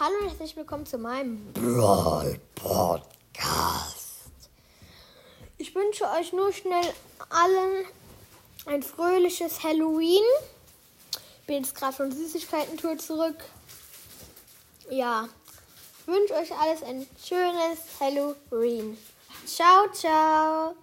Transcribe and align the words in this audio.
Hallo 0.00 0.12
und 0.22 0.28
herzlich 0.28 0.56
willkommen 0.56 0.84
zu 0.84 0.98
meinem 0.98 1.52
Brawl 1.52 2.40
Podcast. 2.56 4.50
Ich 5.56 5.72
wünsche 5.72 6.10
euch 6.18 6.32
nur 6.32 6.52
schnell 6.52 6.82
allen 7.30 7.86
ein 8.66 8.82
fröhliches 8.82 9.62
Halloween. 9.62 10.24
Ich 11.12 11.46
bin 11.46 11.62
jetzt 11.62 11.76
gerade 11.76 11.92
von 11.92 12.10
Süßigkeiten-Tour 12.10 12.98
zurück. 12.98 13.36
Ja, 14.90 15.28
ich 16.00 16.06
wünsche 16.08 16.34
euch 16.34 16.50
alles 16.58 16.82
ein 16.82 17.06
schönes 17.24 17.78
Halloween. 18.00 18.98
Ciao, 19.46 19.92
ciao. 19.92 20.74